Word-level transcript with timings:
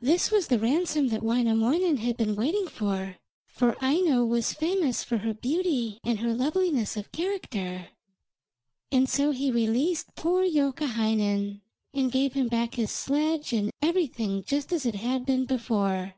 This 0.00 0.32
was 0.32 0.48
the 0.48 0.58
ransom 0.58 1.06
that 1.10 1.22
Wainamoinen 1.22 1.98
had 1.98 2.16
been 2.16 2.34
waiting 2.34 2.66
for, 2.66 3.14
for 3.46 3.76
Aino 3.80 4.24
was 4.24 4.52
famous 4.52 5.04
for 5.04 5.18
her 5.18 5.34
beauty 5.34 6.00
and 6.02 6.20
loveliness 6.36 6.96
of 6.96 7.12
character, 7.12 7.90
and 8.90 9.08
so 9.08 9.30
he 9.30 9.52
released 9.52 10.16
poor 10.16 10.42
Youkahainen 10.42 11.60
and 11.94 12.10
gave 12.10 12.32
him 12.32 12.48
back 12.48 12.74
his 12.74 12.90
sledge 12.90 13.52
and 13.52 13.70
everything 13.80 14.42
just 14.42 14.72
as 14.72 14.84
it 14.84 14.96
had 14.96 15.24
been 15.24 15.44
before. 15.44 16.14